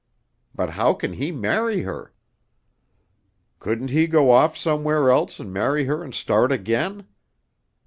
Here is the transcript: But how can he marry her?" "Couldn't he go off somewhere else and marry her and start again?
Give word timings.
But 0.55 0.71
how 0.71 0.95
can 0.95 1.13
he 1.13 1.31
marry 1.31 1.83
her?" 1.83 2.11
"Couldn't 3.59 3.89
he 3.89 4.07
go 4.07 4.31
off 4.31 4.57
somewhere 4.57 5.11
else 5.11 5.39
and 5.39 5.53
marry 5.53 5.85
her 5.85 6.03
and 6.03 6.11
start 6.15 6.51
again? 6.51 7.05